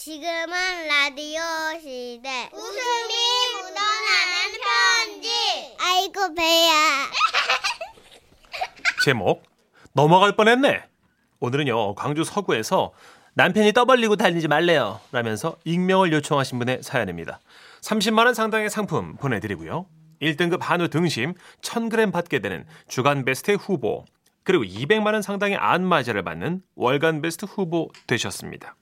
지금은 0.00 0.88
라디오 0.88 1.42
시대. 1.78 2.48
웃음이 2.54 3.14
묻어나는 3.52 4.58
편지. 4.64 5.28
아이고, 5.78 6.34
배야. 6.34 6.72
제목 9.04 9.42
넘어갈 9.92 10.34
뻔했네. 10.34 10.84
오늘은요 11.40 11.94
광주 11.96 12.24
서구에서 12.24 12.92
남편이 13.34 13.72
떠벌리고 13.72 14.16
달리지 14.16 14.48
말래요 14.48 15.00
라면서 15.12 15.56
익명을 15.64 16.12
요청하신 16.14 16.58
분의 16.58 16.82
사연입니다. 16.82 17.40
30만 17.82 18.24
원 18.24 18.32
상당의 18.32 18.70
상품 18.70 19.16
보내드리고요. 19.16 19.84
1등급 20.22 20.60
한우 20.62 20.88
등심 20.88 21.34
1000g 21.60 22.10
받게 22.10 22.38
되는 22.38 22.66
주간 22.88 23.26
베스트 23.26 23.50
후보 23.52 24.06
그리고 24.44 24.64
200만 24.64 25.12
원 25.12 25.20
상당의 25.20 25.58
안마자를 25.58 26.22
받는 26.22 26.62
월간 26.74 27.20
베스트 27.20 27.44
후보 27.44 27.90
되셨습니다. 28.06 28.76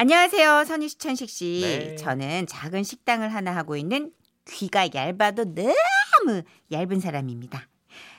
안녕하세요. 0.00 0.64
선희 0.64 0.88
시천식 0.90 1.28
씨. 1.28 1.60
네. 1.64 1.96
저는 1.96 2.46
작은 2.46 2.84
식당을 2.84 3.34
하나 3.34 3.56
하고 3.56 3.76
있는 3.76 4.12
귀가 4.48 4.86
얇아도 4.94 5.52
너무 5.52 6.42
얇은 6.70 7.00
사람입니다. 7.00 7.66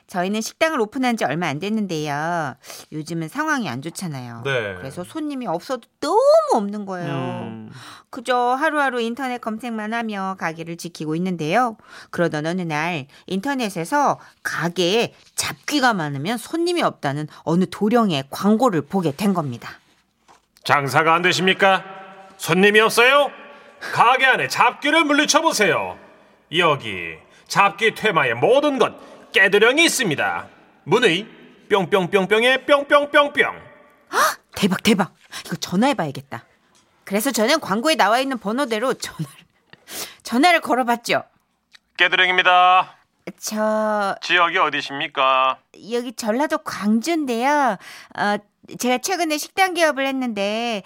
저희는 0.08 0.42
식당을 0.42 0.82
오픈한 0.82 1.16
지 1.16 1.24
얼마 1.24 1.48
안 1.48 1.60
됐는데요. 1.60 2.58
요즘은 2.92 3.30
상황이 3.30 3.70
안 3.70 3.82
좋잖아요. 3.82 4.42
네. 4.44 4.76
그래서 4.76 5.06
손님이 5.06 5.48
없어도 5.48 5.88
너무 6.02 6.20
없는 6.56 6.86
거예요. 6.86 7.14
음, 7.14 7.72
그저 8.10 8.36
하루하루 8.36 9.00
인터넷 9.00 9.40
검색만 9.40 9.94
하며 9.94 10.36
가게를 10.38 10.76
지키고 10.76 11.16
있는데요. 11.16 11.78
그러던 12.10 12.46
어느 12.46 12.62
날 12.62 13.08
인터넷에서 13.26 14.20
가게에 14.44 15.14
잡귀가 15.36 15.94
많으면 15.94 16.38
손님이 16.38 16.82
없다는 16.82 17.30
어느 17.44 17.64
도령의 17.70 18.26
광고를 18.32 18.82
보게 18.82 19.16
된 19.16 19.34
겁니다. 19.34 19.80
장사가 20.64 21.14
안 21.14 21.22
되십니까? 21.22 21.84
손님이 22.38 22.80
없어요? 22.82 23.32
가게 23.80 24.26
안에 24.26 24.48
잡귀를 24.48 25.04
물리쳐 25.06 25.42
보세요. 25.42 25.98
여기 26.58 27.16
잡귀 27.48 27.96
퇴마의 27.96 28.36
모든 28.36 28.78
것 28.78 28.94
깨드령이 29.32 29.84
있습니다. 29.86 30.48
문의 30.84 31.28
뿅뿅뿅뿅의 31.70 32.66
뿅뿅뿅뿅. 32.66 33.70
대박 34.56 34.84
대박 34.84 35.14
이거 35.46 35.56
전화해봐야겠다 35.56 36.44
그래서 37.06 37.32
저는 37.32 37.62
광고에 37.62 37.96
나와 37.96 38.20
있는 38.20 38.38
번호대로 38.38 38.94
전화를 38.94 39.38
전화를 40.24 40.60
걸어봤죠 40.62 41.24
깨드령입니다. 41.98 42.96
저 43.40 44.16
지역이 44.22 44.58
어디십니까? 44.58 45.60
여기 45.92 46.12
전라도 46.14 46.58
광주인데요 46.60 47.78
어, 48.18 48.38
제가 48.78 49.00
최근에 49.00 49.38
식당 49.38 49.74
개업을 49.74 50.06
했는데 50.06 50.84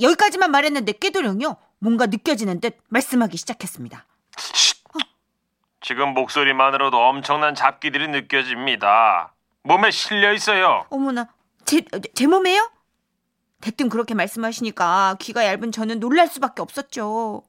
여기까지만 0.00 0.50
말했는데 0.50 0.92
깨도령요 0.92 1.56
뭔가 1.78 2.06
느껴지는 2.06 2.60
듯 2.60 2.78
말씀하기 2.88 3.36
시작했습니다 3.36 4.04
지금 5.80 6.14
목소리만으로도 6.14 6.96
엄청난 6.98 7.54
잡귀들이 7.54 8.08
느껴집니다. 8.08 9.34
몸에 9.64 9.90
실려 9.90 10.32
있어요. 10.32 10.86
어머나 10.88 11.28
제, 11.66 11.82
제 12.14 12.26
몸에요? 12.26 12.70
대뜸 13.60 13.88
그렇게 13.90 14.14
말씀하시니까 14.14 15.16
귀가 15.20 15.44
얇은 15.44 15.72
저는 15.72 16.00
놀랄 16.00 16.26
수밖에 16.28 16.60
없었죠 16.60 17.42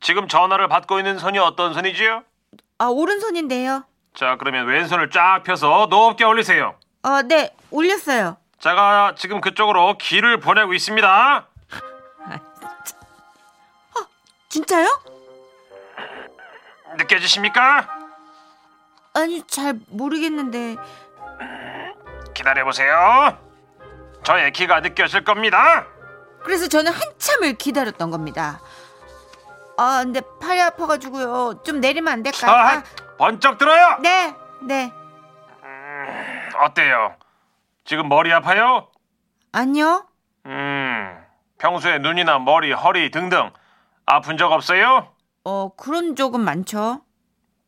지금 0.00 0.28
전화를 0.28 0.68
받고 0.68 0.98
있는 0.98 1.18
손이 1.18 1.38
어떤 1.38 1.72
손이지요? 1.72 2.22
아 2.78 2.86
오른손인데요 2.86 3.84
자, 4.14 4.36
그러면 4.38 4.66
왼손을 4.66 5.08
쫙 5.10 5.42
펴서 5.42 5.86
높게 5.88 6.24
올리세요. 6.24 6.74
어, 7.02 7.22
네 7.22 7.54
올렸어요 7.70 8.36
제가 8.62 9.16
지금 9.18 9.40
그쪽으로 9.40 9.98
기를 9.98 10.38
보내고 10.38 10.72
있습니다. 10.72 11.46
진짜요? 14.48 15.00
느껴지십니까? 16.96 17.88
아니 19.14 19.44
잘 19.48 19.80
모르겠는데 19.88 20.76
기다려보세요. 22.34 23.36
저의 24.22 24.52
기가 24.52 24.78
느껴질 24.78 25.24
겁니다. 25.24 25.84
그래서 26.44 26.68
저는 26.68 26.92
한참을 26.92 27.54
기다렸던 27.54 28.12
겁니다. 28.12 28.60
아 29.76 30.02
근데 30.04 30.20
팔이 30.40 30.60
아파가지고요 30.60 31.62
좀 31.64 31.80
내리면 31.80 32.12
안 32.12 32.22
될까요? 32.22 32.52
아, 32.52 32.72
아, 32.74 32.82
번쩍 33.18 33.58
들어요. 33.58 33.98
네, 34.00 34.36
네 34.60 34.92
어때요? 36.60 37.16
지금 37.84 38.08
머리 38.08 38.32
아파요? 38.32 38.88
아니요 39.52 40.06
음, 40.46 41.18
평소에 41.58 41.98
눈이나 41.98 42.38
머리, 42.38 42.72
허리 42.72 43.10
등등 43.10 43.50
아픈 44.06 44.36
적 44.36 44.52
없어요? 44.52 45.08
어 45.44 45.70
그런 45.76 46.16
적은 46.16 46.40
많죠. 46.40 47.02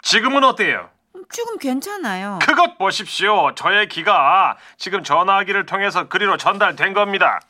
지금은 0.03 0.45
어때요? 0.45 0.91
지금 1.31 1.59
괜찮아요. 1.59 2.39
그것 2.43 2.77
보십시오. 2.79 3.55
저의 3.55 3.89
기가 3.89 4.57
지금 4.77 5.03
전화기를 5.03 5.67
통해서 5.67 6.09
그리로 6.09 6.37
전달된 6.37 6.93
겁니다. 6.93 7.41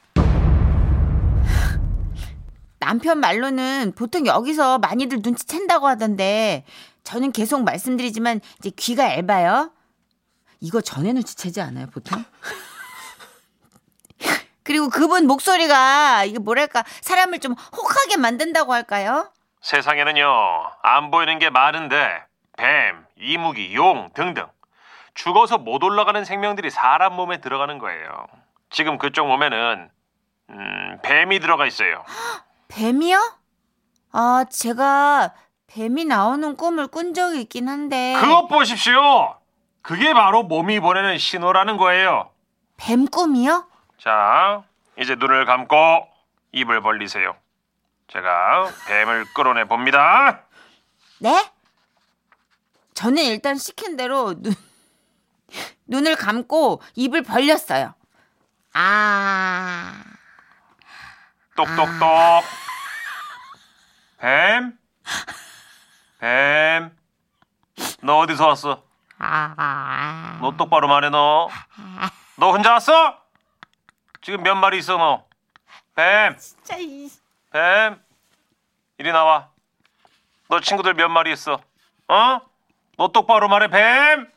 남편 2.78 3.18
말로는 3.18 3.92
보통 3.96 4.26
여기서 4.26 4.78
많이들 4.78 5.22
눈치챈다고 5.22 5.82
하던데 5.82 6.64
저는 7.02 7.32
계속 7.32 7.64
말씀드리지만 7.64 8.40
이제 8.58 8.70
귀가 8.76 9.04
얇아요. 9.16 9.72
이거 10.64 10.80
전에 10.80 11.12
눈치채지 11.12 11.60
않아요 11.60 11.86
보통? 11.92 12.24
그리고 14.64 14.88
그분 14.88 15.26
목소리가 15.26 16.24
이게 16.24 16.38
뭐랄까 16.38 16.82
사람을 17.02 17.40
좀 17.40 17.52
혹하게 17.52 18.16
만든다고 18.16 18.72
할까요? 18.72 19.30
세상에는요, 19.60 20.26
안 20.82 21.10
보이는 21.10 21.38
게 21.38 21.50
많은데, 21.50 22.22
뱀, 22.56 23.04
이무기, 23.18 23.74
용 23.74 24.10
등등. 24.14 24.46
죽어서 25.14 25.58
못 25.58 25.84
올라가는 25.84 26.24
생명들이 26.24 26.70
사람 26.70 27.14
몸에 27.14 27.42
들어가는 27.42 27.78
거예요. 27.78 28.26
지금 28.70 28.96
그쪽 28.96 29.26
몸에는, 29.26 29.90
음, 30.50 30.98
뱀이 31.02 31.40
들어가 31.40 31.66
있어요. 31.66 32.02
뱀이요? 32.68 33.18
아 34.12 34.44
제가 34.50 35.34
뱀이 35.66 36.06
나오는 36.06 36.56
꿈을 36.56 36.86
꾼 36.86 37.12
적이 37.14 37.42
있긴 37.42 37.68
한데 37.68 38.16
그것 38.18 38.46
보십시오! 38.48 39.36
그게 39.84 40.14
바로 40.14 40.42
몸이 40.42 40.80
보내는 40.80 41.18
신호라는 41.18 41.76
거예요. 41.76 42.30
뱀 42.78 43.04
꿈이요? 43.06 43.68
자, 44.00 44.64
이제 44.98 45.14
눈을 45.14 45.44
감고 45.44 46.08
입을 46.52 46.80
벌리세요. 46.80 47.36
제가 48.08 48.70
뱀을 48.88 49.26
끌어내 49.34 49.64
봅니다. 49.66 50.40
네? 51.18 51.50
저는 52.94 53.24
일단 53.24 53.56
시킨 53.56 53.98
대로 53.98 54.32
눈, 54.40 54.54
눈을 55.86 56.16
감고 56.16 56.80
입을 56.94 57.22
벌렸어요. 57.22 57.94
아, 58.72 60.02
똑똑똑. 61.56 62.42
뱀? 64.16 64.78
뱀? 66.20 66.96
너 68.02 68.20
어디서 68.20 68.46
왔어? 68.48 68.93
아, 69.26 70.38
너 70.40 70.56
똑바로 70.56 70.86
말해 70.88 71.08
너. 71.10 71.48
너 72.36 72.52
혼자 72.52 72.72
왔어? 72.72 73.18
지금 74.22 74.42
몇 74.42 74.54
마리 74.54 74.78
있어 74.78 74.96
너? 74.96 75.24
뱀, 75.94 76.36
진짜 76.36 76.76
이- 76.78 77.08
뱀. 77.50 78.00
이리 78.98 79.12
나와. 79.12 79.48
너 80.48 80.60
친구들 80.60 80.94
몇 80.94 81.08
마리 81.08 81.32
있어? 81.32 81.60
어? 82.08 82.40
너 82.96 83.08
똑바로 83.08 83.48
말해 83.48 83.68
뱀. 83.68 84.30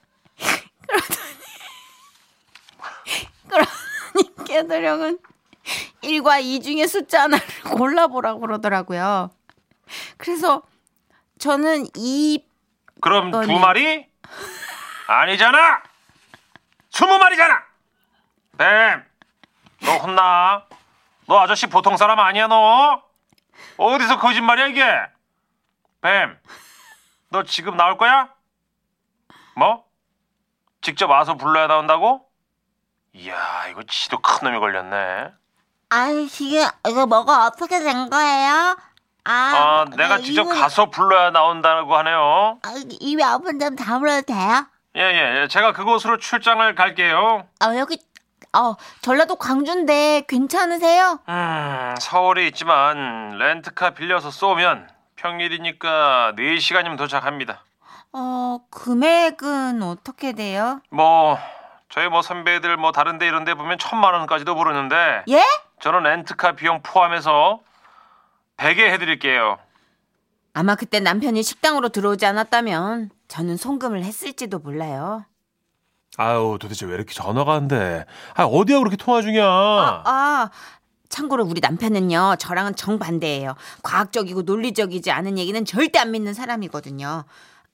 그러니 3.48 4.36
깨도령은 4.46 5.20
1과 6.04 6.42
2 6.42 6.62
중에 6.62 6.88
숫자 6.88 7.24
하나를 7.24 7.46
골라보라고 7.76 8.40
그러더라고요. 8.40 9.30
그래서 10.18 10.62
저는 11.40 11.88
이 11.96 12.44
그럼 13.02 13.32
두. 13.32 13.60
마리? 13.60 14.08
아니잖아. 15.08 15.82
스무 16.92 17.18
마리잖아. 17.18 17.64
뱀, 18.58 19.06
너 19.84 19.92
혼나. 19.98 20.64
너 21.28 21.40
아저씨 21.40 21.68
보통 21.68 21.98
사람 21.98 22.20
아니야 22.20 22.48
너. 22.48 23.02
어디서 23.78 24.20
거짓말이야 24.20 24.68
이게? 24.68 24.84
뱀, 26.02 26.40
너 27.30 27.44
지금 27.44 27.76
나올 27.78 27.98
거야? 27.98 28.30
뭐? 29.56 29.86
직접 30.82 31.10
와서 31.10 31.36
불러야 31.36 31.68
나온다고? 31.68 32.28
이야, 33.14 33.68
이거 33.70 33.82
지도 33.84 34.20
큰 34.20 34.48
놈이 34.48 34.60
걸렸네. 34.60 35.32
아니, 35.90 36.26
이게, 36.26 36.66
이거 36.88 37.06
뭐가 37.08 37.46
어떻게 37.48 37.80
된 37.80 38.10
거예요? 38.10 38.78
아, 39.24 39.32
아, 39.32 39.86
내가 39.96 40.18
직접 40.20 40.44
이거- 40.44 40.54
가서 40.54 40.90
불러야 40.90 41.32
나온다고 41.32 41.98
하네요. 41.98 42.60
아, 42.64 42.74
입이 43.02 43.22
아픈데 43.24 43.76
다물어도 43.76 44.22
돼요? 44.34 44.68
예, 44.96 45.02
예, 45.02 45.42
예. 45.42 45.48
제가 45.48 45.74
그곳으로 45.74 46.18
출장을 46.18 46.74
갈게요. 46.76 47.46
아, 47.60 47.76
여기, 47.78 48.00
어, 48.54 48.76
전라도 49.02 49.36
광주인데 49.36 50.24
괜찮으세요? 50.28 51.20
음, 51.30 51.96
서울에 52.00 52.48
있지만 52.48 53.38
렌트카 53.38 53.92
빌려서 53.92 54.32
쏘면 54.32 54.90
평일이니까 55.18 56.34
4시간이면 56.36 56.98
도착합니다. 56.98 57.64
어, 58.14 58.60
금액은 58.72 59.84
어떻게 59.84 60.34
돼요? 60.34 60.82
뭐 60.90 61.38
저희 61.90 62.08
뭐 62.08 62.22
선배들 62.22 62.78
뭐 62.78 62.92
다른 62.92 63.18
데 63.20 63.28
이런 63.28 63.44
데 63.44 63.54
보면 63.54 63.78
천만 63.78 64.14
원까지도 64.14 64.56
부르는데 64.56 65.24
예? 65.30 65.44
저는 65.80 66.04
렌트카 66.04 66.54
비용 66.54 66.82
포함해서 66.82 67.60
100에 68.58 68.80
해드릴게요. 68.94 69.60
아마 70.58 70.74
그때 70.74 71.00
남편이 71.00 71.44
식당으로 71.44 71.90
들어오지 71.90 72.26
않았다면 72.26 73.12
저는 73.28 73.58
송금을 73.58 74.04
했을지도 74.04 74.58
몰라요. 74.58 75.24
아유 76.18 76.58
도대체 76.60 76.88
왜 76.88 76.96
이렇게 76.96 77.14
전화가 77.14 77.54
안 77.54 77.68
돼? 77.68 78.06
아 78.34 78.46
어디야 78.46 78.80
그렇게 78.80 78.98
통화 78.98 79.22
중이야? 79.22 79.46
아, 79.46 80.02
아, 80.04 80.50
참고로 81.10 81.46
우리 81.46 81.62
남편은요, 81.62 82.38
저랑은 82.40 82.74
정반대예요. 82.76 83.54
과학적이고 83.84 84.42
논리적이지 84.42 85.12
않은 85.12 85.38
얘기는 85.38 85.64
절대 85.64 86.00
안 86.00 86.10
믿는 86.10 86.34
사람이거든요. 86.34 87.26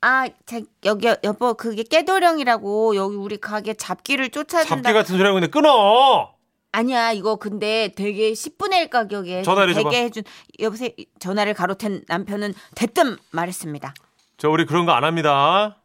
아, 0.02 0.28
자, 0.46 0.60
여기 0.84 1.08
여보 1.24 1.54
그게 1.54 1.84
깨도령이라고 1.84 2.98
여기 2.98 3.16
우리 3.16 3.38
가게 3.38 3.76
잡기를 3.76 4.30
쫓아준다. 4.30 4.82
잡기 4.82 4.94
같은 4.94 5.16
소리 5.16 5.24
하고 5.24 5.38
있는데 5.38 5.50
끊어. 5.50 6.34
아니야, 6.75 7.12
이거 7.12 7.36
근데 7.36 7.94
되게 7.96 8.31
10분의 8.34 8.74
1 8.81 8.90
가격에 8.90 9.44
전화를. 9.44 9.75
되게 9.75 10.04
해준 10.04 10.24
여보세요. 10.60 10.90
전화를 11.20 11.54
가로챈 11.54 12.06
남편은 12.08 12.54
대뜸 12.75 13.16
말했습니다. 13.31 13.94
저 14.38 14.50
우리 14.50 14.66
그런 14.66 14.86
거 14.88 14.92
안 14.92 15.04
합니다. 15.04 15.78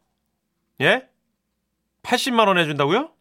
예? 0.81 1.07
80만 2.01 2.47
원 2.47 2.57
해준다고요? 2.57 3.11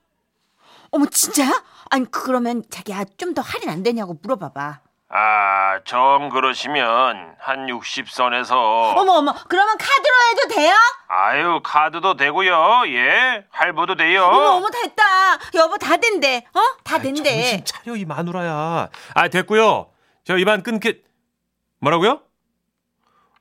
어머 0.90 1.04
진짜야? 1.06 1.62
아니 1.90 2.06
그러면 2.10 2.64
자기야 2.70 3.04
좀 3.18 3.34
더 3.34 3.42
할인 3.42 3.68
안 3.68 3.82
되냐고 3.82 4.18
물어봐봐. 4.22 4.80
아, 5.10 5.80
정 5.86 6.28
그러시면 6.28 7.34
한 7.38 7.66
60선에서 7.66 8.52
어머 8.52 9.12
어머 9.14 9.34
그러면 9.48 9.78
카드로 9.78 10.14
해도 10.30 10.54
돼요? 10.54 10.74
아유 11.08 11.60
카드도 11.64 12.16
되고요. 12.16 12.82
예, 12.88 13.46
할부도 13.50 13.94
돼요. 13.96 14.24
어머 14.24 14.50
어머 14.56 14.68
됐다. 14.70 15.02
여보 15.54 15.78
다 15.78 15.96
된대. 15.96 16.44
어? 16.52 16.60
다 16.84 16.96
아이, 16.96 17.02
된대. 17.02 17.22
정신 17.30 17.64
차려 17.64 17.96
이 17.96 18.04
마누라야. 18.04 18.88
아 19.14 19.28
됐고요. 19.28 19.90
저 20.24 20.36
이만 20.36 20.62
끊게 20.62 21.00
뭐라고요? 21.80 22.20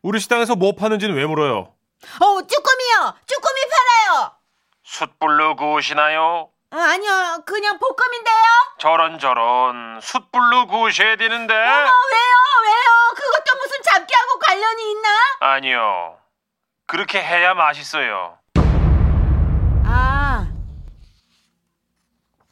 우리 0.02 0.22
식당에서 0.22 0.56
뭐 0.56 0.74
파는지는 0.74 1.16
왜 1.16 1.26
물어요? 1.26 1.58
어 1.60 2.42
쭈꾸미요. 2.48 3.14
쭈꾸미 3.26 3.60
팔아요. 3.70 4.32
숯불로 4.84 5.58
구우시나요? 5.58 6.50
어, 6.72 6.78
아니요 6.78 7.40
그냥 7.46 7.78
볶음인데요. 7.78 8.44
저런 8.78 9.18
저런 9.18 10.00
숯불로 10.02 10.68
구우셔야 10.68 11.16
되는데 11.16 11.54
어, 11.54 11.58
왜요 11.58 11.88
왜요? 12.64 13.16
그것도 13.16 13.58
무슨 13.60 13.82
잡기하고 13.84 14.40
관련이 14.40 14.92
있나? 14.92 15.10
아니요. 15.40 16.18
그렇게 16.86 17.20
해야 17.20 17.54
맛있어요. 17.56 18.38
아 19.86 20.48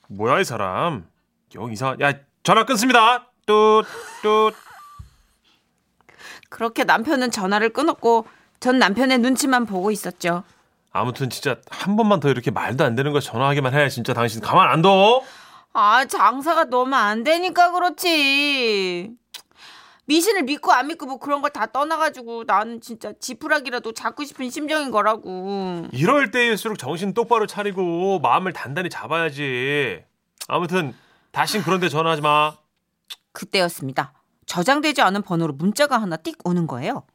뭐야 0.09 0.39
이 0.39 0.43
사람? 0.43 1.07
영 1.53 1.71
이상. 1.71 1.95
야 2.01 2.13
전화 2.43 2.65
끊습니다. 2.65 3.27
뚜뚜. 3.45 4.51
그렇게 6.49 6.83
남편은 6.85 7.29
전화를 7.31 7.69
끊었고 7.69 8.27
전 8.59 8.79
남편의 8.79 9.19
눈치만 9.19 9.65
보고 9.67 9.91
있었죠. 9.91 10.43
아무튼 10.91 11.29
진짜 11.29 11.57
한 11.69 11.97
번만 11.97 12.19
더 12.19 12.29
이렇게 12.29 12.49
말도 12.51 12.83
안 12.83 12.95
되는 12.95 13.11
거 13.11 13.19
전화하기만 13.19 13.73
해야 13.73 13.89
진짜 13.89 14.13
당신 14.13 14.41
가만 14.41 14.69
안 14.69 14.81
둬. 14.81 15.21
아, 15.77 16.05
장사가 16.05 16.65
너무 16.69 16.95
안 16.95 17.23
되니까 17.23 17.71
그렇지. 17.71 19.11
미신을 20.05 20.43
믿고 20.43 20.71
안 20.71 20.87
믿고 20.87 21.05
뭐 21.05 21.17
그런 21.19 21.41
걸 21.41 21.49
다 21.49 21.65
떠나가지고 21.65 22.43
나는 22.45 22.79
진짜 22.79 23.11
지푸라기라도 23.19 23.91
잡고 23.91 24.23
싶은 24.23 24.49
심정인 24.49 24.89
거라고. 24.91 25.87
이럴 25.91 26.31
때일수록 26.31 26.77
정신 26.77 27.13
똑바로 27.13 27.45
차리고 27.45 28.19
마음을 28.19 28.53
단단히 28.53 28.89
잡아야지. 28.89 30.03
아무튼 30.47 30.93
다신 31.31 31.61
그런데 31.63 31.89
전화하지 31.89 32.21
마. 32.21 32.55
그때였습니다. 33.33 34.13
저장되지 34.45 35.01
않은 35.01 35.23
번호로 35.23 35.53
문자가 35.53 35.97
하나 36.01 36.15
띡 36.15 36.35
오는 36.45 36.67
거예요. 36.67 37.05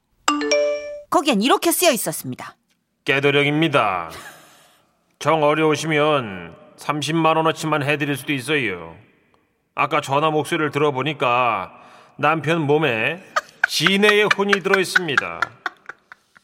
거기엔 1.09 1.41
이렇게 1.41 1.73
쓰여 1.73 1.93
있었습니다. 1.93 2.57
깨도령입니다. 3.05 4.11
정 5.19 5.43
어려우시면 5.43 6.57
30만 6.81 7.37
원어치만 7.37 7.83
해드릴 7.83 8.17
수도 8.17 8.33
있어요. 8.33 8.97
아까 9.75 10.01
전화 10.01 10.31
목소리를 10.31 10.71
들어보니까 10.71 11.73
남편 12.17 12.63
몸에 12.67 13.23
진해의 13.69 14.29
혼이 14.37 14.63
들어 14.63 14.81
있습니다. 14.81 15.41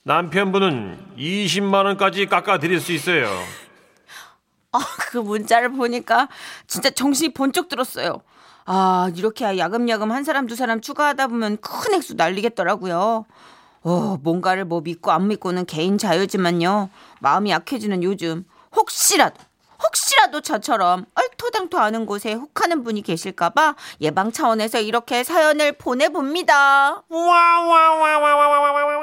남편분은 0.04 1.14
20만 1.18 1.84
원까지 1.86 2.26
깎아드릴 2.26 2.80
수 2.80 2.92
있어요. 2.92 3.28
아, 4.72 4.78
그 5.10 5.18
문자를 5.18 5.70
보니까 5.70 6.28
진짜 6.66 6.90
정신이 6.90 7.32
번쩍 7.32 7.68
들었어요. 7.68 8.20
아, 8.66 9.10
이렇게 9.16 9.58
야금야금 9.58 10.12
한 10.12 10.22
사람 10.22 10.46
두 10.46 10.54
사람 10.54 10.80
추가하다 10.80 11.28
보면 11.28 11.56
큰 11.58 11.94
액수 11.94 12.14
날리겠더라고요. 12.14 13.26
어, 13.82 14.18
뭔가를 14.22 14.64
뭐 14.64 14.80
믿고 14.80 15.10
안 15.10 15.28
믿고는 15.28 15.64
개인 15.64 15.98
자유지만요. 15.98 16.90
마음이 17.20 17.50
약해지는 17.50 18.02
요즘 18.02 18.44
혹시라도 18.74 19.40
혹시라도 20.16 20.40
저처럼 20.40 21.04
얼토당토 21.14 21.78
하는 21.78 22.06
곳에 22.06 22.32
혹하는 22.32 22.82
분이 22.82 23.02
계실까봐 23.02 23.76
예방 24.00 24.32
차원에서 24.32 24.80
이렇게 24.80 25.22
사연을 25.22 25.72
보내봅니다. 25.72 27.04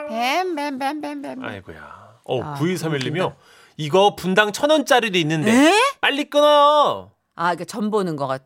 뱀뱀뱀뱀뱀. 0.09 1.43
아이고야. 1.43 2.13
어, 2.25 2.41
아, 2.41 2.55
9231님이요. 2.55 3.35
이거 3.77 4.15
분당 4.15 4.51
천 4.51 4.69
원짜리도 4.69 5.17
있는데 5.19 5.51
에? 5.51 5.73
빨리 6.01 6.29
끊어. 6.29 7.11
아, 7.35 7.53
이게 7.53 7.65
전 7.65 7.89
보는 7.91 8.15
거가 8.15 8.39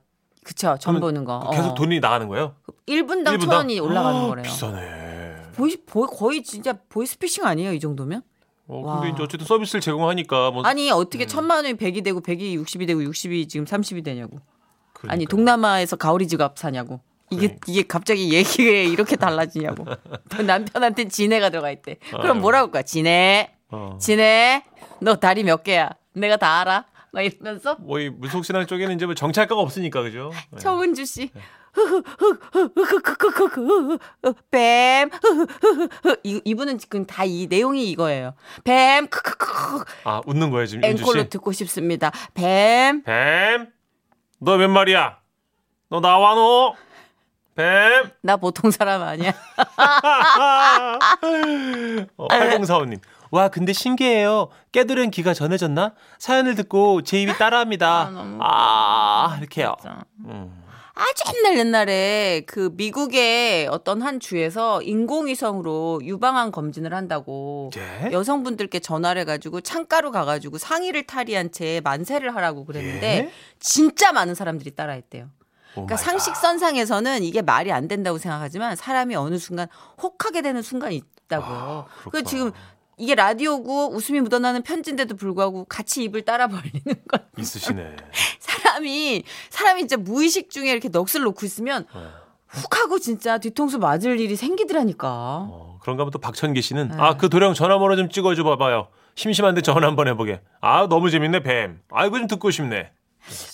그쵸, 0.44 0.78
전 0.80 1.00
보는 1.00 1.26
거. 1.26 1.50
계속 1.52 1.72
어. 1.72 1.74
돈이 1.74 2.00
나가는 2.00 2.28
거예요? 2.28 2.56
1분당 2.88 3.38
1분당? 3.38 3.42
천 3.42 3.50
원이 3.56 3.80
올라가는 3.80 4.22
아, 4.22 4.28
거래요. 4.28 4.44
비싸네. 4.44 5.36
보이, 5.56 5.76
보이, 5.86 6.08
거의 6.08 6.44
진짜 6.44 6.74
보이스피싱 6.90 7.46
아니에요, 7.46 7.74
이 7.74 7.80
정도면? 7.80 8.22
어, 8.68 8.82
와. 8.82 9.00
근데 9.00 9.14
이제 9.14 9.24
어쨌든 9.24 9.46
서비스를 9.48 9.82
제공하니까 9.82 10.52
뭐 10.52 10.64
아니, 10.64 10.92
어떻게 10.92 11.26
음. 11.26 11.28
천만 11.28 11.64
원이 11.64 11.76
100이 11.76 12.04
되고, 12.04 12.22
100이 12.22 12.62
60이 12.62 12.88
되고, 12.88 13.00
60이 13.02 13.48
지금 13.50 13.66
30이 13.66 14.04
되냐고. 14.04 14.38
아니, 15.08 15.26
그러니까요. 15.26 15.26
동남아에서 15.28 15.96
가오리 15.96 16.28
지갑 16.28 16.58
사냐고. 16.58 17.02
이게, 17.30 17.48
그래. 17.48 17.58
이게 17.68 17.84
갑자기 17.84 18.34
얘기가 18.34 18.70
이렇게 18.72 19.16
달라지냐고. 19.16 19.86
남편한테 20.46 21.08
진해가 21.08 21.50
들어가 21.50 21.72
있대. 21.72 21.98
그럼 22.10 22.38
아유. 22.38 22.42
뭐라고 22.42 22.68
할까? 22.68 22.82
진해, 22.82 23.54
어. 23.70 23.98
진해, 24.00 24.64
너 25.02 25.16
다리 25.16 25.44
몇 25.44 25.64
개야? 25.64 25.90
내가 26.14 26.38
다 26.38 26.62
알아? 26.62 26.86
막 27.12 27.22
이러면서 27.22 27.76
뭐이 27.80 28.10
물속신앙 28.10 28.66
쪽에는 28.68 28.96
이제 28.96 29.06
뭐 29.06 29.16
정찰가가 29.16 29.60
없으니까 29.62 30.02
그죠? 30.04 30.32
네. 30.52 30.60
정은주 30.60 31.06
씨. 31.06 31.30
뱀. 34.52 35.10
이- 36.24 36.42
이분은 36.46 36.78
지금 36.80 37.06
다 37.06 37.26
이 37.26 37.48
내용이 37.50 37.90
이거예요. 37.92 38.34
뱀. 38.64 39.08
아 40.06 40.22
웃는 40.26 40.50
거예요 40.52 40.66
지금 40.66 40.84
윤주 40.84 41.04
앵콜로 41.04 41.24
씨. 41.24 41.30
듣고 41.30 41.52
싶습니다. 41.52 42.12
뱀. 42.34 43.04
뱀, 43.04 43.68
너몇 44.40 44.70
마리야? 44.70 45.18
너 45.90 46.00
나와 46.00 46.36
너. 46.36 46.76
뱀. 47.56 48.12
나 48.22 48.38
보통 48.38 48.72
사람 48.72 49.02
아니야. 49.02 49.32
어, 52.18 52.28
8045님. 52.28 53.00
와 53.32 53.50
근데 53.50 53.74
신기해요. 53.74 54.50
깨들은 54.72 55.12
기가 55.12 55.34
전해졌나? 55.34 55.94
사연을 56.18 56.56
듣고 56.56 57.02
제 57.04 57.22
입이 57.22 57.38
따라합니다. 57.38 58.10
아, 58.40 59.36
이렇게요. 59.40 59.76
음. 60.26 60.64
아주 60.98 61.24
옛날 61.38 61.60
옛날에 61.60 62.42
그 62.48 62.72
미국의 62.74 63.68
어떤 63.68 64.02
한 64.02 64.20
주에서 64.20 64.82
인공위성으로 64.82 66.02
유방암 66.04 66.52
검진을 66.52 66.94
한다고 66.94 67.70
예? 67.78 68.12
여성분들께 68.12 68.80
전화를 68.80 69.22
해가지고 69.22 69.62
창가로 69.62 70.12
가가지고 70.12 70.58
상의를 70.58 71.06
탈의한 71.06 71.52
채 71.52 71.82
만세를 71.84 72.36
하라고 72.36 72.66
그랬는데 72.66 73.08
예? 73.08 73.32
진짜 73.60 74.12
많은 74.12 74.34
사람들이 74.34 74.72
따라했대요. 74.72 75.26
오 75.26 75.86
그러니까 75.86 75.98
상식선상에서는 75.98 77.24
이게 77.24 77.44
말이 77.44 77.72
안 77.72 77.88
된다고 77.88 78.18
생각하지만 78.18 78.76
사람이 78.76 79.16
어느 79.16 79.38
순간 79.38 79.68
혹하게 80.02 80.42
되는 80.42 80.64
순간이 80.64 81.04
있다고요. 81.28 81.58
아. 81.58 82.10
그 82.10 82.24
지금 82.24 82.52
이게 82.98 83.14
라디오고 83.14 83.94
웃음이 83.94 84.22
묻어나는 84.22 84.64
편지인데도 84.64 85.16
불구하고 85.16 85.66
같이 85.66 86.04
입을 86.04 86.24
따라 86.24 86.48
벌리는 86.48 86.82
건 86.84 86.96
갓. 87.08 87.28
있으시네. 87.38 87.96
사람이 88.78 89.24
사람이 89.50 89.82
진짜 89.82 89.98
무의식 89.98 90.50
중에 90.50 90.72
이렇게 90.72 90.90
넋을 90.90 91.24
놓고 91.24 91.46
있으면 91.46 91.86
어. 91.94 92.12
훅 92.48 92.78
하고 92.80 93.00
진짜 93.00 93.38
뒤통수 93.38 93.80
맞을 93.80 94.20
일이 94.20 94.36
생기더라니까. 94.36 95.08
어, 95.10 95.80
그런가 95.82 96.08
또 96.12 96.20
박천기 96.20 96.62
씨는 96.62 96.90
네. 96.90 96.96
아그 96.98 97.30
도령 97.30 97.54
전화번호 97.54 97.96
좀 97.96 98.10
찍어줘 98.10 98.44
봐봐요. 98.44 98.88
심심한데 99.16 99.62
전화 99.62 99.88
한번 99.88 100.08
해보게. 100.08 100.42
아 100.62 100.88
너무 100.88 101.10
재밌네 101.10 101.42
뱀. 101.44 101.80
아이고 101.90 102.18
좀 102.20 102.28
듣고 102.28 102.52
싶네. 102.52 102.92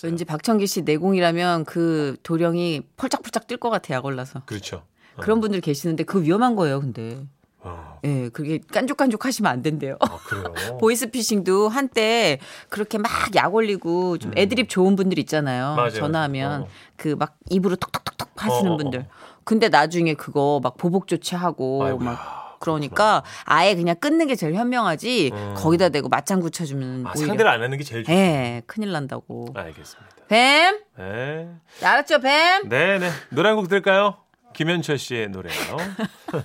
왠지 0.03 0.25
박청기 0.25 0.67
씨 0.67 0.83
내공이라면 0.83 1.65
그 1.65 2.17
도령이 2.21 2.81
펄짝펄짝 2.97 3.47
뛸 3.47 3.57
것 3.57 3.69
같아 3.69 3.93
약 3.95 4.05
올라서. 4.05 4.43
그렇죠. 4.45 4.83
그런 5.17 5.39
분들 5.39 5.61
계시는데 5.61 6.03
그거 6.03 6.19
위험한 6.19 6.55
거예요, 6.55 6.81
근데. 6.81 7.25
어, 7.65 7.99
예, 8.03 8.29
그게 8.29 8.59
깐족깐족 8.71 9.25
하시면 9.25 9.51
안 9.51 9.61
된대요. 9.61 9.97
아, 10.01 10.17
그래요. 10.25 10.53
보이스피싱도 10.79 11.69
한때 11.69 12.39
그렇게 12.69 12.97
막 12.97 13.11
약 13.35 13.55
올리고 13.55 14.17
좀 14.17 14.31
애드립 14.37 14.69
좋은 14.69 14.95
분들 14.95 15.17
있잖아요. 15.19 15.71
음. 15.71 15.75
맞아요. 15.77 15.91
전화하면 15.91 16.61
어. 16.63 16.67
그막 16.97 17.35
입으로 17.49 17.75
톡톡톡톡 17.77 18.43
하시는 18.43 18.71
어, 18.71 18.73
어, 18.73 18.77
분들. 18.77 18.99
어. 18.99 19.05
근데 19.45 19.69
나중에 19.69 20.13
그거 20.13 20.59
막 20.63 20.77
보복 20.77 21.07
조치하고 21.07 21.83
아이고야, 21.85 22.05
막 22.11 22.57
그러니까 22.59 23.23
아예 23.43 23.75
그냥 23.75 23.95
끊는 23.97 24.27
게 24.27 24.35
제일 24.35 24.55
현명하지 24.55 25.31
음. 25.33 25.53
거기다 25.57 25.89
대고 25.89 26.07
맞장구 26.09 26.49
쳐주면 26.51 27.05
아, 27.07 27.13
상대를 27.15 27.47
안 27.51 27.61
하는 27.61 27.77
게 27.77 27.83
제일 27.83 28.03
좋죠. 28.03 28.13
예, 28.13 28.61
큰일 28.67 28.91
난다고. 28.93 29.47
알겠습니다. 29.53 30.13
뱀? 30.29 30.79
네. 30.97 31.49
알았죠, 31.83 32.19
뱀? 32.19 32.69
네, 32.69 32.99
네. 32.99 33.09
노래 33.31 33.49
한 33.49 33.57
곡 33.57 33.67
들을까요? 33.67 34.15
김현철 34.53 34.97
씨의 34.97 35.29
노래요. 35.29 35.77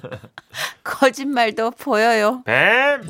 거짓말도 0.82 1.72
보여요. 1.72 2.42
뱀! 2.44 3.02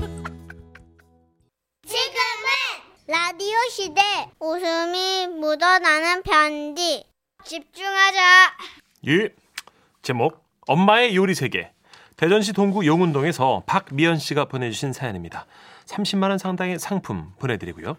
지금은 1.87 2.47
라디오 3.07 3.57
시대 3.71 4.03
웃음이 4.39 5.29
묻어나는 5.29 6.23
편지 6.23 7.05
집중하자 7.45 8.21
이 9.03 9.29
제목 10.03 10.45
엄마의 10.67 11.17
요리 11.17 11.35
세계 11.35 11.71
대전시 12.17 12.53
동구 12.53 12.85
용운동에서 12.85 13.63
박미연 13.67 14.19
씨가 14.19 14.47
보내주신 14.47 14.93
사연입니다. 14.93 15.47
30만 15.87 16.29
원 16.29 16.37
상당의 16.37 16.79
상품 16.79 17.33
보내드리고요. 17.39 17.97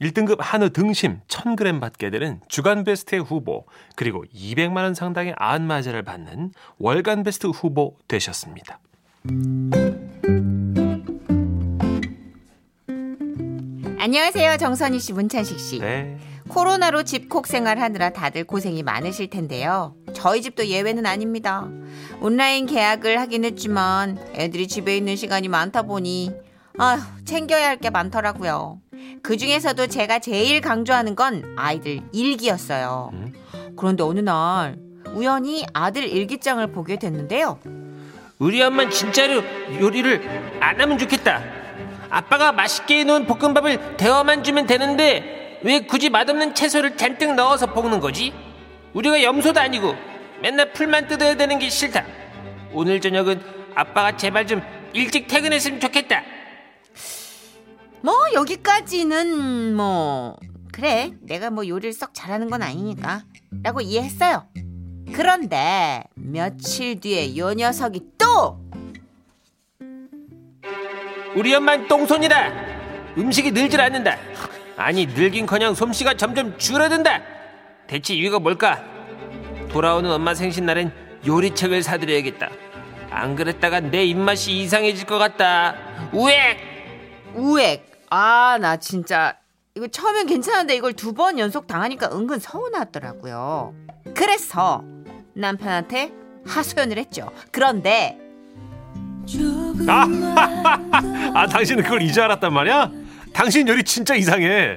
1등급 0.00 0.36
한우 0.40 0.70
등심 0.70 1.20
1000g 1.28 1.80
받게 1.80 2.10
되는 2.10 2.40
주간 2.48 2.84
베스트 2.84 3.16
후보 3.16 3.64
그리고 3.96 4.24
200만 4.34 4.78
원 4.78 4.94
상당의 4.94 5.34
안마자를 5.36 6.02
받는 6.02 6.52
월간 6.78 7.22
베스트 7.22 7.46
후보 7.46 7.96
되셨습니다. 8.08 8.80
안녕하세요, 13.98 14.58
정선희 14.58 14.98
씨, 15.00 15.12
문찬식 15.12 15.58
씨. 15.58 15.78
네. 15.78 16.18
코로나로 16.48 17.04
집콕 17.04 17.46
생활하느라 17.46 18.10
다들 18.10 18.44
고생이 18.44 18.82
많으실 18.82 19.30
텐데요. 19.30 19.94
저희 20.12 20.42
집도 20.42 20.66
예외는 20.66 21.06
아닙니다. 21.06 21.68
온라인 22.20 22.66
계약을 22.66 23.18
하긴 23.20 23.44
했지만 23.44 24.18
애들이 24.34 24.68
집에 24.68 24.94
있는 24.96 25.16
시간이 25.16 25.48
많다 25.48 25.82
보니 25.82 26.32
아휴, 26.76 27.00
챙겨야 27.24 27.68
할 27.68 27.76
게 27.78 27.88
많더라고요. 27.88 28.80
그 29.22 29.36
중에서도 29.36 29.86
제가 29.86 30.18
제일 30.18 30.60
강조하는 30.60 31.14
건 31.14 31.54
아이들 31.56 32.00
일기였어요. 32.12 33.10
음. 33.12 33.32
그런데 33.76 34.02
어느 34.02 34.20
날 34.20 34.76
우연히 35.14 35.64
아들 35.72 36.04
일기장을 36.04 36.66
보게 36.72 36.98
됐는데요. 36.98 37.58
우리 38.38 38.62
엄마는 38.62 38.90
진짜로 38.90 39.42
요리를 39.80 40.58
안 40.60 40.80
하면 40.80 40.98
좋겠다. 40.98 41.42
아빠가 42.10 42.52
맛있게 42.52 43.00
해놓은 43.00 43.26
볶음밥을 43.26 43.96
데워만 43.96 44.44
주면 44.44 44.66
되는데 44.66 45.60
왜 45.62 45.80
굳이 45.80 46.10
맛없는 46.10 46.54
채소를 46.54 46.96
잔뜩 46.96 47.34
넣어서 47.34 47.72
볶는 47.72 48.00
거지? 48.00 48.34
우리가 48.92 49.22
염소도 49.22 49.58
아니고 49.58 49.94
맨날 50.42 50.72
풀만 50.72 51.08
뜯어야 51.08 51.36
되는 51.36 51.58
게 51.58 51.68
싫다. 51.68 52.04
오늘 52.72 53.00
저녁은 53.00 53.40
아빠가 53.74 54.16
제발 54.16 54.46
좀 54.46 54.62
일찍 54.92 55.26
퇴근했으면 55.26 55.80
좋겠다. 55.80 56.22
뭐 58.02 58.14
여기까지는 58.34 59.74
뭐 59.74 60.36
그래 60.72 61.12
내가 61.20 61.50
뭐 61.50 61.66
요리를 61.66 61.92
썩 61.92 62.12
잘하는 62.14 62.50
건 62.50 62.62
아니니까 62.62 63.22
라고 63.62 63.80
이해했어요 63.80 64.46
그런데 65.12 66.02
며칠 66.14 67.00
뒤에 67.00 67.36
요 67.36 67.52
녀석이 67.54 68.00
또 68.18 68.58
우리 71.36 71.52
엄마는 71.52 71.88
똥손이다. 71.88 72.52
음식이 73.18 73.50
늘질 73.50 73.80
않는다. 73.80 74.16
아니 74.76 75.06
늘긴커녕 75.06 75.74
솜씨가 75.74 76.14
점점 76.14 76.56
줄어든다. 76.58 77.22
대체 77.86 78.14
이유가 78.14 78.38
뭘까? 78.38 78.82
돌아오는 79.68 80.10
엄마 80.10 80.34
생신날엔 80.34 80.92
요리책을 81.26 81.82
사드려야겠다. 81.82 82.50
안 83.10 83.34
그랬다가 83.34 83.80
내 83.80 84.04
입맛이 84.04 84.60
이상해질 84.60 85.06
것 85.06 85.18
같다. 85.18 85.74
우엑! 86.12 86.73
우액 87.36 88.06
아 88.10 88.58
나 88.60 88.76
진짜 88.76 89.36
이거 89.74 89.88
처음엔 89.88 90.26
괜찮은데 90.26 90.76
이걸 90.76 90.92
두 90.92 91.12
번 91.14 91.38
연속 91.38 91.66
당하니까 91.66 92.10
은근 92.12 92.38
서운하더라고요 92.38 93.74
그래서 94.14 94.82
남편한테 95.34 96.12
하소연을 96.46 96.98
했죠 96.98 97.30
그런데 97.50 98.18
아, 99.88 100.06
아, 101.34 101.46
당신은 101.46 101.82
그걸 101.82 102.02
이제 102.02 102.20
알았단 102.20 102.52
말이야? 102.52 102.90
당신 103.32 103.66
요리 103.66 103.82
진짜 103.82 104.14
이상해. 104.14 104.76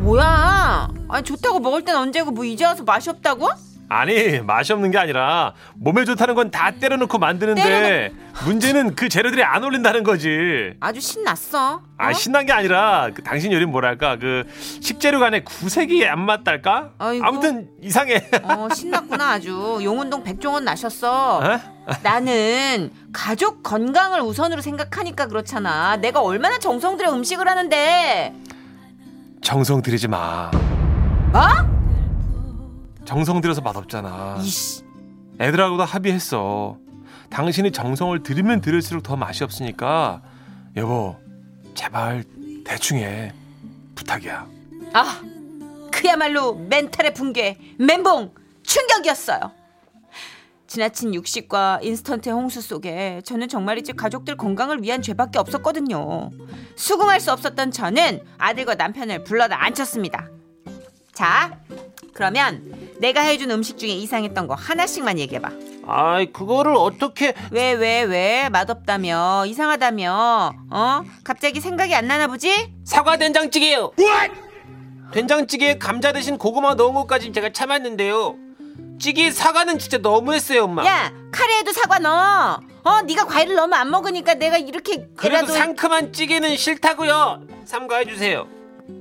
뭐야 0.00 0.88
아니 1.08 1.24
좋다고 1.24 1.58
먹을 1.58 1.84
땐 1.84 1.96
언제고 1.96 2.30
뭐 2.30 2.44
이제 2.44 2.64
와서 2.64 2.84
맛이 2.84 3.10
없다고? 3.10 3.48
아니 3.94 4.40
맛이 4.40 4.72
없는 4.72 4.90
게 4.90 4.96
아니라 4.98 5.52
몸에 5.74 6.04
좋다는 6.04 6.34
건 6.34 6.50
다 6.50 6.70
때려놓고 6.70 7.18
만드는데 7.18 8.12
문제는 8.44 8.94
그 8.94 9.08
재료들이 9.08 9.42
안 9.42 9.62
어울린다는 9.62 10.02
거지. 10.02 10.74
아주 10.80 11.00
신났어 11.00 11.74
어? 11.74 11.80
아 11.98 12.12
신난 12.12 12.44
게 12.46 12.52
아니라 12.52 13.08
그 13.14 13.22
당신 13.22 13.52
요리는 13.52 13.70
뭐랄까 13.70 14.16
그 14.16 14.44
식재료 14.80 15.18
간의 15.20 15.44
구색이 15.44 16.06
안 16.06 16.20
맞달까? 16.20 16.90
아이고. 16.98 17.24
아무튼 17.24 17.68
이상해. 17.80 18.28
어, 18.42 18.68
신났구나 18.74 19.30
아주. 19.32 19.78
용운동 19.82 20.22
백종원 20.24 20.64
나셨어. 20.64 21.38
어? 21.38 21.60
나는 22.02 22.90
가족 23.12 23.62
건강을 23.62 24.20
우선으로 24.20 24.60
생각하니까 24.60 25.26
그렇잖아. 25.26 25.96
내가 25.96 26.20
얼마나 26.20 26.58
정성 26.58 26.96
들여 26.96 27.12
음식을 27.12 27.48
하는데. 27.48 28.34
정성 29.42 29.80
들이지 29.82 30.08
마. 30.08 30.50
뭐? 31.32 31.71
정성 33.04 33.40
들여서 33.40 33.60
맛없잖아. 33.60 34.38
이씨. 34.40 34.82
애들하고도 35.40 35.84
합의했어. 35.84 36.78
당신이 37.30 37.72
정성을 37.72 38.22
들이면 38.22 38.60
들일수록 38.60 39.02
더 39.02 39.16
맛이 39.16 39.42
없으니까 39.42 40.22
여보 40.76 41.16
제발 41.74 42.24
대충 42.64 42.98
해 42.98 43.32
부탁이야. 43.94 44.46
아, 44.92 45.20
그야말로 45.90 46.54
멘탈의 46.54 47.14
붕괴, 47.14 47.58
멘봉, 47.78 48.32
충격이었어요. 48.62 49.52
지나친 50.66 51.14
육식과 51.14 51.80
인스턴트의 51.82 52.34
홍수 52.34 52.62
속에 52.62 53.20
저는 53.24 53.48
정말이지 53.48 53.92
가족들 53.92 54.36
건강을 54.36 54.82
위한 54.82 55.02
죄밖에 55.02 55.38
없었거든요. 55.38 56.30
수긍할 56.76 57.20
수 57.20 57.30
없었던 57.32 57.70
저는 57.72 58.22
아들과 58.38 58.74
남편을 58.76 59.24
불러다 59.24 59.62
앉혔습니다. 59.64 60.28
자, 61.12 61.58
그러면 62.14 62.62
내가 63.02 63.20
해준 63.22 63.50
음식 63.50 63.78
중에 63.78 63.90
이상했던 63.90 64.46
거 64.46 64.54
하나씩만 64.54 65.18
얘기해봐. 65.18 65.50
아이, 65.88 66.26
그거를 66.32 66.72
어떻게. 66.76 67.34
왜, 67.50 67.72
왜, 67.72 68.02
왜? 68.02 68.48
맛없다며? 68.48 69.44
이상하다며? 69.48 70.52
어? 70.70 71.02
갑자기 71.24 71.60
생각이 71.60 71.92
안 71.96 72.06
나나 72.06 72.28
보지? 72.28 72.72
사과 72.84 73.16
된장찌개요! 73.16 73.90
된장찌개에 75.12 75.78
감자 75.78 76.12
대신 76.12 76.38
고구마 76.38 76.74
넣은 76.74 76.94
것까진 76.94 77.32
제가 77.32 77.52
참았는데요. 77.52 78.36
찌개에 79.00 79.32
사과는 79.32 79.80
진짜 79.80 79.98
너무했어요, 79.98 80.62
엄마. 80.62 80.86
야, 80.86 81.12
카레에도 81.32 81.72
사과 81.72 81.98
넣어. 81.98 82.60
어, 82.84 83.02
네가 83.02 83.26
과일을 83.26 83.56
넣으면 83.56 83.80
안 83.80 83.90
먹으니까 83.90 84.34
내가 84.34 84.58
이렇게 84.58 85.08
그래도 85.16 85.16
그래도 85.16 85.52
상큼한 85.54 86.12
찌개는 86.12 86.56
싫다고요. 86.56 87.42
삼가해 87.64 88.04
주세요. 88.04 88.46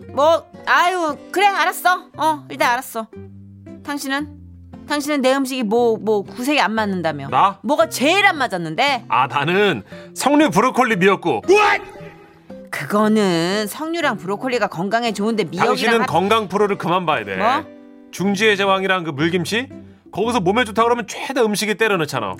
뭐 0.09 0.43
아유 0.65 1.17
그래 1.31 1.45
알았어. 1.47 2.05
어 2.17 2.45
일단 2.49 2.71
알았어. 2.71 3.07
당신은 3.83 4.39
당신은 4.87 5.21
내 5.21 5.33
음식이 5.35 5.63
뭐 5.63 5.97
뭐 5.97 6.23
구색이 6.23 6.59
안 6.59 6.73
맞는다며. 6.73 7.27
나? 7.29 7.59
뭐가 7.63 7.89
제일 7.89 8.25
안 8.25 8.37
맞았는데? 8.37 9.05
아 9.07 9.27
나는 9.27 9.83
석류 10.13 10.49
브로콜리 10.51 10.97
미역국. 10.97 11.45
그거는 12.69 13.67
석류랑 13.67 14.17
브로콜리가 14.17 14.67
건강에 14.67 15.11
좋은데 15.13 15.43
미역이랑 15.45 15.67
당신은 15.67 16.01
하- 16.01 16.05
건강 16.05 16.47
프로를 16.47 16.77
그만 16.77 17.05
봐야 17.05 17.23
돼. 17.25 17.35
뭐? 17.37 17.65
중지의 18.11 18.57
제왕이랑 18.57 19.03
그 19.03 19.09
물김치 19.11 19.67
거기서 20.11 20.39
몸에 20.41 20.63
좋다 20.65 20.83
그러면 20.83 21.05
죄다 21.07 21.41
음식에 21.43 21.75
때려 21.75 21.97
넣잖아. 21.97 22.35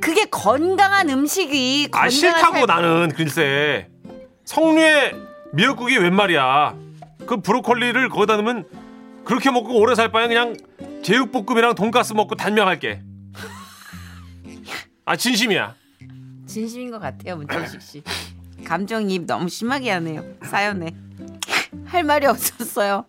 그게 0.00 0.24
건강한 0.26 1.08
음식이 1.08 1.88
아 1.92 2.08
건강한 2.08 2.10
싫다고 2.10 2.56
살- 2.56 2.66
나는 2.66 3.08
글쎄 3.14 3.88
석류에 4.44 5.14
미역국이 5.52 5.96
웬 5.98 6.14
말이야. 6.14 6.74
그 7.26 7.40
브로콜리를 7.40 8.08
거기다 8.10 8.34
넣으면 8.36 8.64
그렇게 9.24 9.50
먹고 9.50 9.78
오래 9.78 9.94
살 9.94 10.10
바에 10.10 10.28
그냥 10.28 10.54
제육볶음이랑 11.04 11.74
돈가스 11.74 12.14
먹고 12.14 12.34
단명할게. 12.34 13.02
아 15.04 15.16
진심이야. 15.16 15.74
진심인 16.46 16.90
것 16.90 16.98
같아요 16.98 17.36
문철식 17.36 17.82
씨. 17.82 18.02
감정이입 18.64 19.26
너무 19.26 19.48
심하게 19.50 19.90
하네요 19.90 20.24
사연에 20.42 20.94
할 21.84 22.04
말이 22.04 22.26
없었어요. 22.26 23.04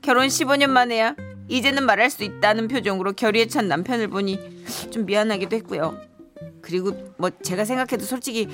결혼 0.00 0.28
15년 0.28 0.70
만에야 0.70 1.14
이제는 1.48 1.84
말할 1.84 2.08
수 2.08 2.24
있다는 2.24 2.68
표정으로 2.68 3.12
결의에 3.12 3.46
찬 3.46 3.68
남편을 3.68 4.08
보니 4.08 4.64
좀 4.90 5.04
미안하기도 5.04 5.54
했고요. 5.56 6.00
그리고 6.62 6.92
뭐 7.18 7.28
제가 7.28 7.66
생각해도 7.66 8.06
솔직히 8.06 8.48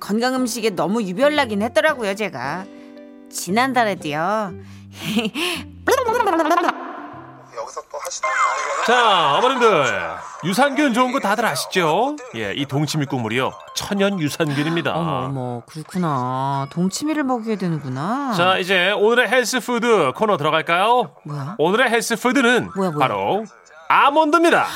건강 0.00 0.34
음식에 0.34 0.70
너무 0.70 1.02
유별나긴 1.02 1.62
했더라고요, 1.62 2.16
제가. 2.16 2.66
지난달에도요. 3.30 4.54
여기서 7.64 7.80
또 7.90 7.98
하시다. 7.98 8.28
자, 8.86 9.36
어머님들. 9.38 9.84
유산균 10.44 10.92
좋은 10.92 11.12
거 11.12 11.20
다들 11.20 11.46
아시죠? 11.46 12.16
예, 12.36 12.52
이 12.52 12.66
동치미 12.66 13.06
국물이요. 13.06 13.52
천연 13.74 14.20
유산균입니다. 14.20 14.92
어머 14.94 15.26
어머 15.26 15.62
그렇구나. 15.66 16.68
동치미를 16.70 17.24
먹여야 17.24 17.56
되는구나. 17.56 18.32
자, 18.34 18.58
이제 18.58 18.92
오늘의 18.92 19.28
health 19.28 19.78
food 19.78 20.12
코너 20.14 20.36
들어갈까요? 20.36 21.14
뭐야? 21.24 21.56
오늘의 21.58 21.90
health 21.90 22.24
food는 22.24 22.70
뭐야, 22.76 22.90
뭐야? 22.90 22.98
바로 23.08 23.44
아몬드입니다. 23.88 24.66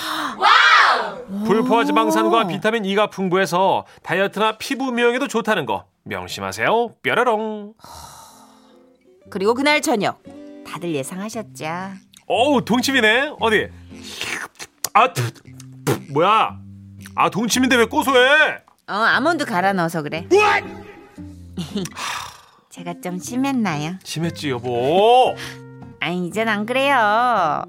불포화 1.46 1.84
지방산과 1.84 2.46
비타민 2.46 2.84
E가 2.84 3.08
풍부해서 3.08 3.84
다이어트나 4.02 4.56
피부 4.58 4.90
미용에도 4.92 5.28
좋다는 5.28 5.66
거 5.66 5.84
명심하세요. 6.04 6.94
뾰로롱. 7.02 7.74
그리고 9.30 9.52
그날 9.52 9.82
저녁 9.82 10.22
다들 10.66 10.94
예상하셨죠? 10.94 11.64
어우, 12.28 12.64
동치미네. 12.64 13.34
어디? 13.40 13.68
아, 14.92 15.12
푸, 15.12 15.22
푸, 15.84 16.12
뭐야? 16.12 16.58
아, 17.14 17.30
동치미인데 17.30 17.76
왜 17.76 17.84
고소해? 17.86 18.58
어 18.90 18.92
아몬드 18.92 19.44
갈아 19.44 19.72
넣어서 19.74 20.02
그래. 20.02 20.26
제가 22.70 22.94
좀 23.02 23.18
심했나요? 23.18 23.96
심했지, 24.02 24.50
여보. 24.50 25.34
아니 26.00 26.26
이젠 26.26 26.48
안 26.48 26.64
그래요. 26.64 27.64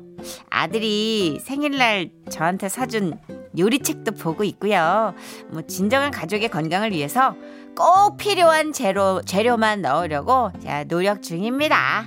아들이 0.49 1.39
생일날 1.43 2.11
저한테 2.29 2.69
사준 2.69 3.19
요리책도 3.57 4.11
보고 4.13 4.43
있고요. 4.43 5.13
뭐 5.49 5.61
진정한 5.63 6.11
가족의 6.11 6.49
건강을 6.49 6.91
위해서 6.91 7.35
꼭 7.75 8.17
필요한 8.17 8.71
재료 8.71 9.21
재료만 9.23 9.81
넣으려고 9.81 10.51
제가 10.61 10.83
노력 10.85 11.23
중입니다. 11.23 12.05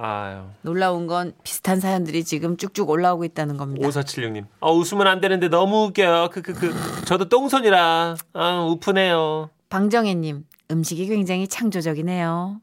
아유. 0.00 0.44
놀라운 0.62 1.06
건 1.08 1.32
비슷한 1.42 1.80
사연들이 1.80 2.22
지금 2.24 2.56
쭉쭉 2.56 2.88
올라오고 2.88 3.24
있다는 3.24 3.56
겁니다. 3.56 3.86
5476님. 3.88 4.46
아, 4.60 4.70
웃으면 4.70 5.06
안 5.08 5.20
되는데 5.20 5.48
너무 5.48 5.86
웃겨요. 5.86 6.28
그, 6.32 6.40
그, 6.40 6.52
그. 6.54 6.72
저도 7.04 7.28
똥손이라. 7.28 8.14
아, 8.34 8.64
우프네요. 8.70 9.50
방정혜님 9.70 10.44
음식이 10.70 11.06
굉장히 11.06 11.48
창조적이네요. 11.48 12.60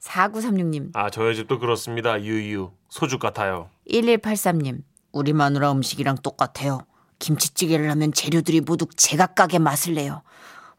4936님 0.00 0.90
아, 0.94 1.10
저희 1.10 1.34
집도 1.36 1.58
그렇습니다. 1.58 2.20
유유. 2.20 2.70
소주 2.88 3.18
같아요. 3.18 3.68
1183님 3.88 4.82
우리 5.12 5.32
마누라 5.32 5.70
음식이랑 5.72 6.16
똑같아요. 6.22 6.80
김치찌개를 7.18 7.88
하면 7.90 8.12
재료들이 8.12 8.62
모두 8.62 8.86
제각각의 8.96 9.60
맛을 9.60 9.94
내요. 9.94 10.22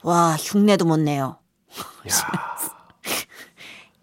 와 0.04 0.36
흉내도 0.36 0.86
못 0.86 0.98
내요. 0.98 1.38
야, 2.10 2.56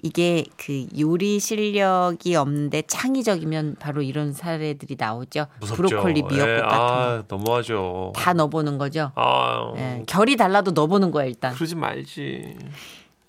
이게 0.02 0.44
그 0.56 0.86
요리 0.98 1.38
실력이 1.38 2.34
없는데 2.34 2.82
창의적이면 2.82 3.76
바로 3.78 4.02
이런 4.02 4.32
사례들이 4.32 4.96
나오죠. 4.98 5.46
무섭죠. 5.60 5.88
브로콜리, 5.88 6.22
미역국 6.22 6.48
예, 6.48 6.60
같은 6.60 6.68
거. 6.68 6.74
아, 6.76 7.22
너무하죠. 7.28 8.12
다 8.16 8.32
넣어보는 8.32 8.78
거죠. 8.78 9.12
아, 9.14 9.74
예, 9.76 10.02
결이 10.06 10.36
달라도 10.36 10.70
넣어보는 10.70 11.10
거야 11.10 11.26
일단. 11.26 11.54
그러지 11.54 11.74
말지. 11.76 12.56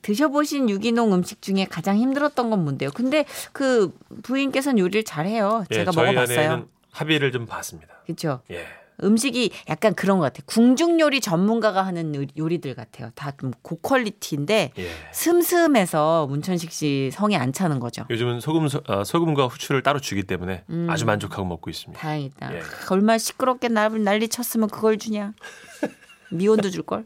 드셔보신 0.01 0.69
유기농 0.69 1.13
음식 1.13 1.41
중에 1.41 1.65
가장 1.65 1.97
힘들었던 1.97 2.49
건 2.49 2.63
뭔데요? 2.63 2.89
근데 2.91 3.25
그 3.51 3.93
부인께서는 4.23 4.79
요리를 4.79 5.03
잘해요. 5.03 5.65
예, 5.71 5.75
제가 5.75 5.91
저희 5.91 6.07
먹어봤어요. 6.13 6.67
합의를 6.91 7.31
좀 7.31 7.45
봤습니다. 7.45 7.95
그렇죠. 8.05 8.41
예. 8.49 8.65
음식이 9.03 9.51
약간 9.69 9.95
그런 9.95 10.17
것 10.19 10.25
같아요. 10.25 10.43
궁중 10.45 10.99
요리 10.99 11.21
전문가가 11.21 11.81
하는 11.83 12.13
요- 12.15 12.25
요리들 12.37 12.75
같아요. 12.75 13.09
다 13.15 13.31
좀 13.39 13.51
고퀄리티인데 13.63 14.73
예. 14.77 14.87
슴슴해서 15.11 16.27
문천식 16.27 16.71
씨 16.71 17.09
성에 17.13 17.35
안 17.35 17.53
차는 17.53 17.79
거죠. 17.79 18.05
요즘은 18.09 18.39
소금 18.41 18.67
소, 18.67 18.81
어, 18.87 19.03
소금과 19.03 19.47
후추를 19.47 19.81
따로 19.83 19.99
주기 19.99 20.23
때문에 20.23 20.63
음. 20.69 20.87
아주 20.89 21.05
만족하고 21.05 21.45
먹고 21.45 21.69
있습니다. 21.69 21.99
다행이다. 21.99 22.55
예. 22.55 22.59
크, 22.59 22.93
얼마나 22.93 23.17
시끄럽게 23.17 23.69
날 23.69 23.91
난리 24.03 24.27
쳤으면 24.27 24.69
그걸 24.69 24.97
주냐. 24.97 25.33
미원도 26.31 26.69
줄 26.69 26.83
걸. 26.83 27.05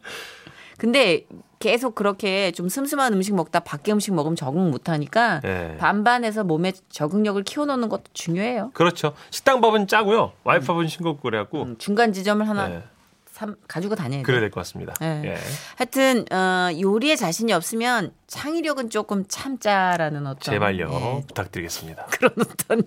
근데 0.78 1.26
계속 1.60 1.96
그렇게 1.96 2.52
좀 2.52 2.70
슴슴한 2.70 3.14
음식 3.14 3.34
먹다 3.34 3.62
밖에 3.62 3.92
음식 3.92 4.14
먹으면 4.14 4.36
적응 4.36 4.70
못 4.72 4.90
하니까 4.90 5.42
예. 5.46 5.78
반반해서 5.80 6.44
몸에 6.44 6.74
적응력을 6.90 7.42
키워놓는 7.44 7.90
것도 7.90 8.04
중요해요. 8.14 8.72
그렇죠. 8.74 9.14
식당밥은 9.32 9.88
짜고요. 9.88 10.34
와이프밥은 10.44 10.88
싱겁고 10.88 11.22
그래갖고 11.22 11.64
음, 11.64 11.76
중간 11.78 12.12
지점을 12.14 12.48
하나 12.48 12.70
예. 12.72 12.84
삼- 13.32 13.56
가지고 13.68 13.96
다녀야 13.96 14.22
그래야 14.22 14.40
돼요. 14.40 14.50
될것 14.50 14.62
같습니다. 14.64 14.94
예. 15.02 15.22
예. 15.26 15.38
하여튼 15.78 16.26
어, 16.32 16.70
요리에 16.80 17.16
자신이 17.16 17.52
없으면 17.54 18.14
창의력은 18.28 18.90
조금 18.90 19.26
참자라는 19.28 20.28
어떤 20.28 20.54
제발요. 20.54 20.90
예, 20.92 21.26
부탁드리겠습니다. 21.28 22.06
그런 22.12 22.32
어떤 22.40 22.84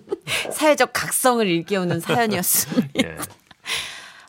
사회적 0.51 0.91
각성을 0.93 1.45
일깨우는 1.45 1.99
사연이었습니다. 1.99 2.87
예. 3.03 3.17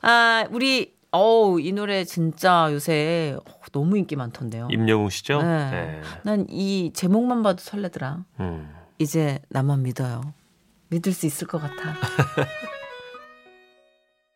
아 0.03 0.47
우리 0.51 0.93
어우 1.13 1.61
이 1.61 1.73
노래 1.73 2.05
진짜 2.05 2.69
요새 2.73 3.37
너무 3.73 3.99
인기 3.99 4.17
많던데요. 4.17 4.69
임영웅 4.71 5.11
씨죠? 5.11 5.43
네. 5.43 5.49
예. 5.73 6.01
난이 6.25 6.93
제목만 6.95 7.43
봐도 7.43 7.59
설레더라. 7.61 8.25
음. 8.41 8.75
이제 8.99 9.41
나만 9.49 9.83
믿어요. 9.83 10.35
믿을 10.89 11.13
수 11.13 11.27
있을 11.27 11.47
것 11.47 11.61
같아. 11.61 11.95